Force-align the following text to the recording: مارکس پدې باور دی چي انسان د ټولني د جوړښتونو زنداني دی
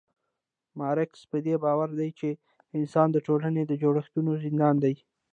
مارکس 0.79 1.21
پدې 1.31 1.53
باور 1.63 1.89
دی 1.99 2.09
چي 2.19 2.29
انسان 2.77 3.07
د 3.11 3.17
ټولني 3.27 3.63
د 3.67 3.71
جوړښتونو 3.81 4.31
زنداني 4.43 4.79
دی 4.83 4.95